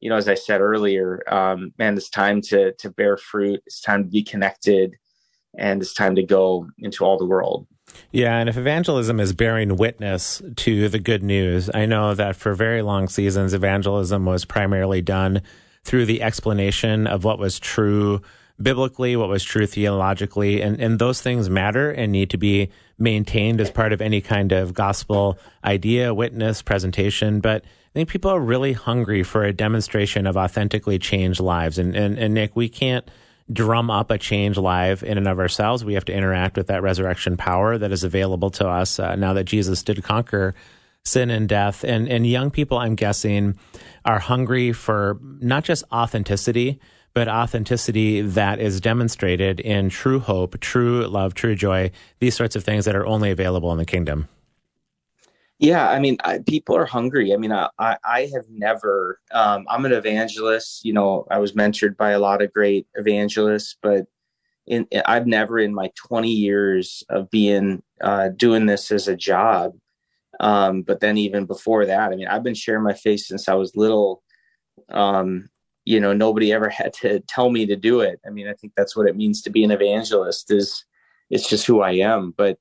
[0.00, 3.62] you know, as I said earlier, um, man, it's time to to bear fruit.
[3.66, 4.96] It's time to be connected,
[5.56, 7.68] and it's time to go into all the world.
[8.10, 12.54] Yeah, and if evangelism is bearing witness to the good news, I know that for
[12.54, 15.42] very long seasons, evangelism was primarily done
[15.84, 18.22] through the explanation of what was true
[18.62, 23.60] biblically, what was true theologically, and, and those things matter and need to be maintained
[23.60, 27.40] as part of any kind of gospel idea, witness, presentation.
[27.40, 31.78] But I think people are really hungry for a demonstration of authentically changed lives.
[31.78, 33.10] And, and, and Nick, we can't
[33.52, 35.84] drum up a change live in and of ourselves.
[35.84, 39.32] We have to interact with that resurrection power that is available to us uh, now
[39.34, 40.54] that Jesus did conquer
[41.04, 41.84] sin and death.
[41.84, 43.58] And, and young people, I'm guessing,
[44.04, 46.80] are hungry for not just authenticity,
[47.14, 51.90] but authenticity that is demonstrated in true hope, true love, true joy,
[52.20, 54.28] these sorts of things that are only available in the kingdom.
[55.58, 57.32] Yeah, I mean, I, people are hungry.
[57.32, 60.84] I mean, I, I have never, um, I'm an evangelist.
[60.84, 64.06] You know, I was mentored by a lot of great evangelists, but
[64.66, 69.74] in, I've never in my 20 years of being uh, doing this as a job.
[70.40, 73.54] Um, but then even before that, I mean, I've been sharing my faith since I
[73.54, 74.22] was little.
[74.88, 75.48] Um,
[75.84, 78.20] you know nobody ever had to tell me to do it.
[78.26, 80.84] I mean i think that's what it means to be an evangelist is
[81.30, 82.34] it's just who i am.
[82.36, 82.58] But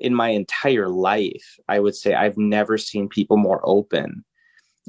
[0.00, 4.24] in my entire life i would say i've never seen people more open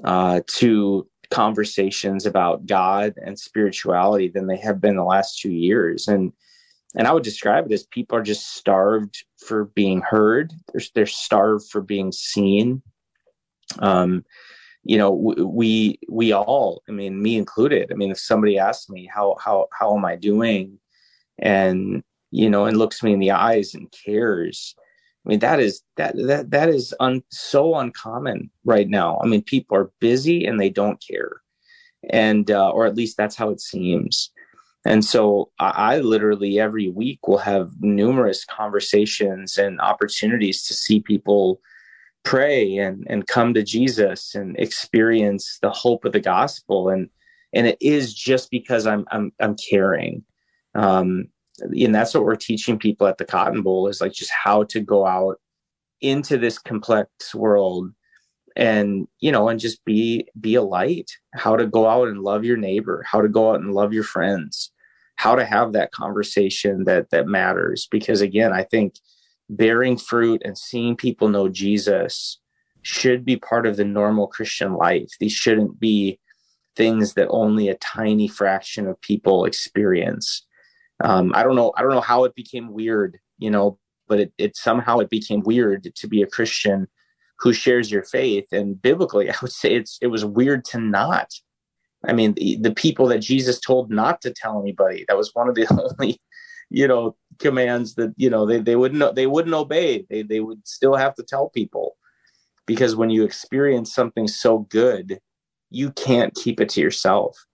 [0.03, 6.07] uh, to conversations about god and spirituality than they have been the last two years.
[6.07, 6.31] And
[6.95, 10.53] and i would describe it as people are just starved for being heard.
[10.71, 12.81] They're, they're starved for being seen.
[13.79, 14.25] Um,
[14.89, 19.07] you know we we all i mean me included i mean if somebody asks me
[19.13, 20.79] how how how am i doing?
[21.37, 24.75] And you know and looks me in the eyes and cares
[25.23, 29.19] i mean that is that that that is un, so uncommon right now.
[29.23, 31.33] I mean people are busy and they don't care.
[32.09, 34.31] And uh, or at least that's how it seems.
[34.85, 40.99] And so I, I literally every week will have numerous conversations and opportunities to see
[40.99, 41.61] people
[42.23, 46.89] pray and and come to Jesus and experience the hope of the gospel.
[46.89, 47.09] And
[47.53, 50.23] and it is just because I'm I'm I'm caring.
[50.75, 51.25] Um
[51.61, 54.79] and that's what we're teaching people at the Cotton Bowl is like just how to
[54.79, 55.41] go out
[55.99, 57.91] into this complex world
[58.55, 61.11] and you know and just be be a light.
[61.33, 64.03] How to go out and love your neighbor how to go out and love your
[64.03, 64.71] friends
[65.15, 67.87] how to have that conversation that that matters.
[67.89, 68.95] Because again i think
[69.49, 72.39] bearing fruit and seeing people know Jesus
[72.81, 75.09] should be part of the normal Christian life.
[75.19, 76.19] These shouldn't be
[76.75, 80.45] things that only a tiny fraction of people experience.
[81.03, 81.73] Um, I don't know.
[81.75, 83.77] I don't know how it became weird, you know,
[84.07, 86.87] but it, it somehow it became weird to be a Christian
[87.39, 88.45] who shares your faith.
[88.51, 91.31] And biblically, I would say it's it was weird to not.
[92.05, 95.03] I mean, the, the people that Jesus told not to tell anybody.
[95.07, 95.67] That was one of the
[95.99, 96.21] only
[96.69, 100.67] you know commands that you know they, they wouldn't they wouldn't obey they they would
[100.67, 101.97] still have to tell people
[102.65, 105.19] because when you experience something so good
[105.69, 107.45] you can't keep it to yourself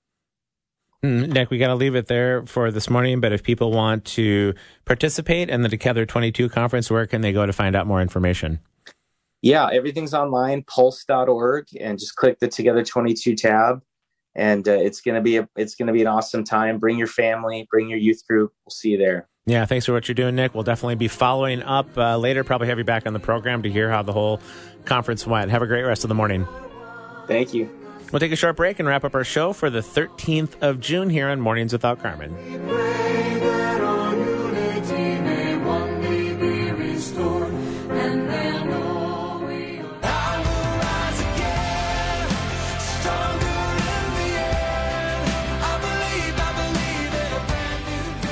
[1.05, 3.19] Mm, Nick, we got to leave it there for this morning.
[3.19, 4.55] But if people want to
[4.85, 8.59] participate in the Together 22 conference, where can they go to find out more information?
[9.43, 13.83] Yeah, everything's online, pulse.org, and just click the Together 22 tab.
[14.33, 16.79] And uh, it's gonna be a, it's gonna be an awesome time.
[16.79, 18.51] Bring your family, bring your youth group.
[18.65, 19.29] We'll see you there.
[19.47, 20.55] Yeah, thanks for what you're doing, Nick.
[20.55, 22.43] We'll definitely be following up uh, later.
[22.43, 24.41] Probably have you back on the program to hear how the whole
[24.85, 25.51] conference went.
[25.51, 26.47] Have a great rest of the morning.
[27.27, 27.69] Thank you.
[28.11, 31.11] We'll take a short break and wrap up our show for the 13th of June
[31.11, 32.33] here on Mornings Without Carmen.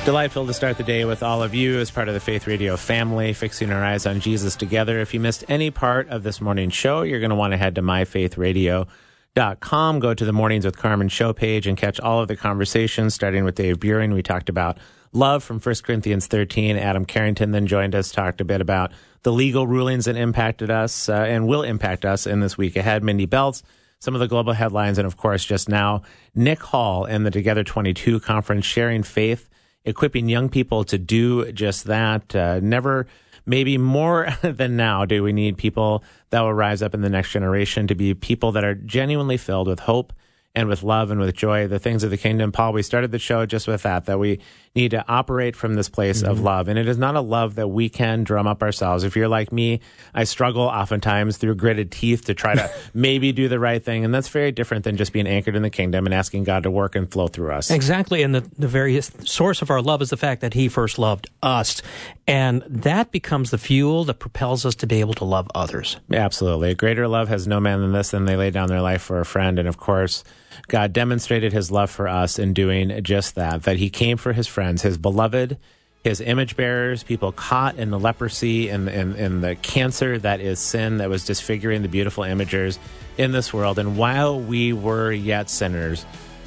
[0.04, 2.76] Delightful to start the day with all of you as part of the Faith Radio
[2.76, 5.00] family, fixing our eyes on Jesus together.
[5.00, 7.76] If you missed any part of this morning's show, you're going to want to head
[7.76, 12.36] to myfaithradio.com, go to the Mornings with Carmen show page, and catch all of the
[12.36, 14.12] conversations, starting with Dave Buren.
[14.12, 14.76] We talked about
[15.14, 16.76] love from 1 Corinthians 13.
[16.76, 18.92] Adam Carrington then joined us, talked a bit about
[19.22, 23.02] the legal rulings that impacted us uh, and will impact us in this week ahead.
[23.02, 23.62] Mindy Belz
[24.00, 26.02] some of the global headlines, and of course, just now,
[26.34, 29.48] Nick Hall and the Together 22 conference sharing faith,
[29.84, 32.34] equipping young people to do just that.
[32.34, 33.06] Uh, never,
[33.46, 37.32] maybe more than now, do we need people that will rise up in the next
[37.32, 40.12] generation to be people that are genuinely filled with hope
[40.54, 42.52] and with love and with joy, the things of the kingdom.
[42.52, 44.40] Paul, we started the show just with that, that we
[44.74, 46.46] need to operate from this place of mm-hmm.
[46.46, 46.68] love.
[46.68, 49.04] And it is not a love that we can drum up ourselves.
[49.04, 49.80] If you're like me,
[50.12, 54.04] I struggle oftentimes through gritted teeth to try to maybe do the right thing.
[54.04, 56.72] And that's very different than just being anchored in the kingdom and asking God to
[56.72, 57.70] work and flow through us.
[57.70, 58.22] Exactly.
[58.24, 61.30] And the, the very source of our love is the fact that he first loved
[61.40, 61.80] us.
[62.26, 65.98] And that becomes the fuel that propels us to be able to love others.
[66.12, 66.70] Absolutely.
[66.70, 69.20] A greater love has no man than this, than they lay down their life for
[69.20, 69.60] a friend.
[69.60, 70.24] And of course,
[70.68, 74.46] God demonstrated his love for us in doing just that, that he came for his
[74.46, 75.58] friends, his beloved,
[76.04, 80.60] his image bearers, people caught in the leprosy and, and, and the cancer that is
[80.60, 82.78] sin that was disfiguring the beautiful imagers
[83.16, 83.78] in this world.
[83.78, 86.04] And while we were yet sinners,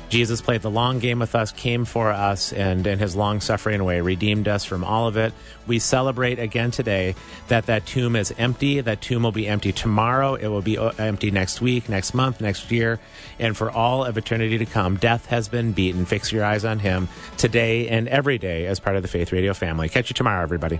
[0.10, 3.84] Jesus played the long game with us, came for us, and in his long suffering
[3.84, 5.34] way redeemed us from all of it.
[5.66, 7.16] We celebrate again today
[7.50, 8.80] that that tomb is empty.
[8.80, 10.36] That tomb will be empty tomorrow.
[10.36, 13.00] It will be uh, empty next week, next month, next year,
[13.38, 14.96] and for all of eternity to come.
[14.96, 16.06] Death has been beaten.
[16.06, 19.54] Fix your eyes on him today and every day as part of the Faith Radio
[19.54, 19.90] family.
[19.90, 20.80] Catch you tomorrow, everybody.